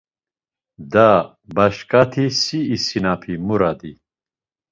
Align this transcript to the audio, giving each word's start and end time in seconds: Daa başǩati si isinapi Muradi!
Daa 0.93 1.21
başǩati 1.55 2.25
si 2.41 2.59
isinapi 2.75 3.33
Muradi! 3.45 3.91